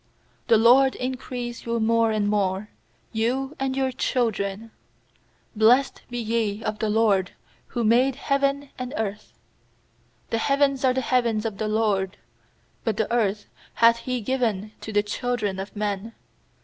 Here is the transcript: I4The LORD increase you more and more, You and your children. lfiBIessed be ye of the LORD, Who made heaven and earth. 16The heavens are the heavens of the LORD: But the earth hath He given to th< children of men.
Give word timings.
I4The 0.49 0.59
LORD 0.59 0.95
increase 0.95 1.65
you 1.67 1.79
more 1.79 2.09
and 2.09 2.27
more, 2.27 2.69
You 3.11 3.55
and 3.59 3.77
your 3.77 3.91
children. 3.91 4.71
lfiBIessed 5.55 6.01
be 6.09 6.17
ye 6.17 6.63
of 6.63 6.79
the 6.79 6.89
LORD, 6.89 7.33
Who 7.67 7.83
made 7.83 8.15
heaven 8.15 8.71
and 8.79 8.95
earth. 8.97 9.33
16The 10.31 10.37
heavens 10.39 10.83
are 10.83 10.93
the 10.95 11.01
heavens 11.01 11.45
of 11.45 11.59
the 11.59 11.67
LORD: 11.67 12.17
But 12.83 12.97
the 12.97 13.13
earth 13.13 13.45
hath 13.75 13.97
He 13.99 14.21
given 14.21 14.71
to 14.81 14.91
th< 14.91 15.05
children 15.05 15.59
of 15.59 15.75
men. 15.75 16.15